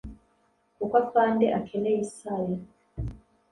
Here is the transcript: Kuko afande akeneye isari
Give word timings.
Kuko 0.75 0.93
afande 1.03 1.45
akeneye 1.59 1.97
isari 2.07 2.55